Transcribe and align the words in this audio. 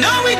know 0.00 0.22
we 0.24 0.37